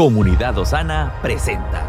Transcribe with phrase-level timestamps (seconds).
[0.00, 1.86] Comunidad Osana presenta.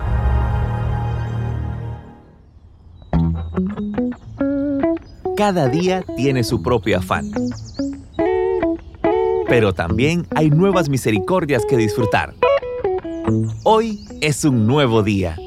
[5.38, 7.32] Cada día tiene su propio afán.
[9.48, 12.34] Pero también hay nuevas misericordias que disfrutar.
[13.64, 15.38] Hoy es un nuevo día.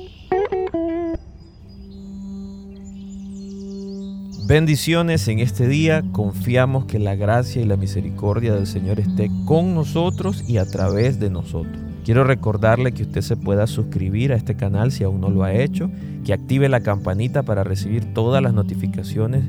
[4.49, 9.75] Bendiciones en este día, confiamos que la gracia y la misericordia del Señor esté con
[9.75, 11.94] nosotros y a través de nosotros.
[12.05, 15.54] Quiero recordarle que usted se pueda suscribir a este canal si aún no lo ha
[15.54, 15.90] hecho,
[16.22, 19.45] que active la campanita para recibir todas las notificaciones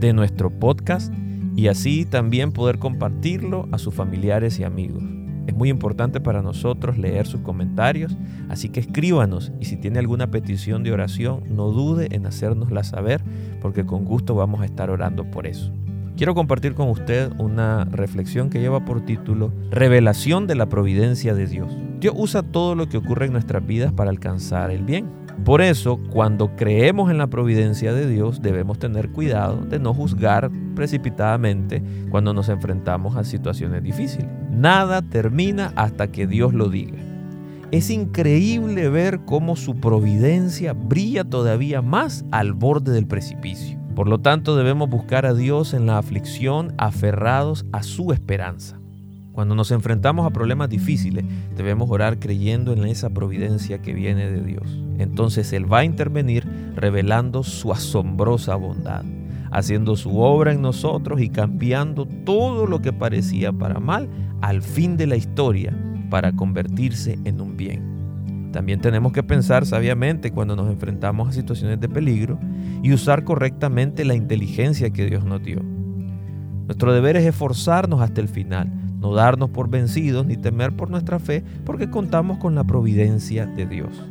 [0.00, 1.10] de nuestro podcast
[1.56, 5.02] y así también poder compartirlo a sus familiares y amigos.
[5.46, 8.18] Es muy importante para nosotros leer sus comentarios,
[8.50, 13.22] así que escríbanos y si tiene alguna petición de oración, no dude en hacérnosla saber,
[13.62, 15.72] porque con gusto vamos a estar orando por eso.
[16.16, 21.48] Quiero compartir con usted una reflexión que lleva por título Revelación de la providencia de
[21.48, 21.76] Dios.
[21.98, 25.10] Dios usa todo lo que ocurre en nuestras vidas para alcanzar el bien.
[25.44, 30.52] Por eso, cuando creemos en la providencia de Dios, debemos tener cuidado de no juzgar
[30.76, 34.28] precipitadamente cuando nos enfrentamos a situaciones difíciles.
[34.52, 36.98] Nada termina hasta que Dios lo diga.
[37.72, 43.83] Es increíble ver cómo su providencia brilla todavía más al borde del precipicio.
[43.94, 48.78] Por lo tanto, debemos buscar a Dios en la aflicción aferrados a su esperanza.
[49.32, 51.24] Cuando nos enfrentamos a problemas difíciles,
[51.56, 54.62] debemos orar creyendo en esa providencia que viene de Dios.
[54.98, 59.04] Entonces Él va a intervenir revelando su asombrosa bondad,
[59.50, 64.08] haciendo su obra en nosotros y cambiando todo lo que parecía para mal
[64.40, 65.76] al fin de la historia
[66.10, 67.93] para convertirse en un bien.
[68.54, 72.38] También tenemos que pensar sabiamente cuando nos enfrentamos a situaciones de peligro
[72.84, 75.60] y usar correctamente la inteligencia que Dios nos dio.
[76.66, 78.70] Nuestro deber es esforzarnos hasta el final
[79.04, 83.66] no darnos por vencidos ni temer por nuestra fe, porque contamos con la providencia de
[83.66, 84.02] Dios.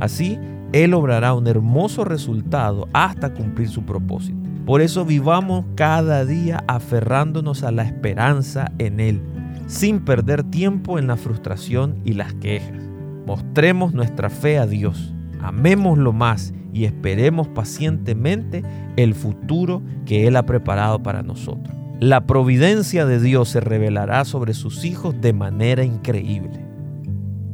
[0.00, 0.40] Así,
[0.72, 4.36] Él obrará un hermoso resultado hasta cumplir su propósito.
[4.66, 9.22] Por eso vivamos cada día aferrándonos a la esperanza en Él,
[9.68, 12.93] sin perder tiempo en la frustración y las quejas.
[13.26, 18.62] Mostremos nuestra fe a Dios, amémoslo más y esperemos pacientemente
[18.96, 21.74] el futuro que Él ha preparado para nosotros.
[22.00, 26.64] La providencia de Dios se revelará sobre sus hijos de manera increíble.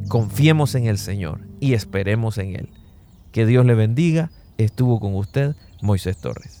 [0.09, 2.69] Confiemos en el Señor y esperemos en Él.
[3.31, 4.29] Que Dios le bendiga.
[4.57, 6.60] Estuvo con usted Moisés Torres.